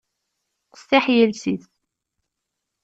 Qessiḥ 0.73 1.05
yiles-is. 1.13 1.65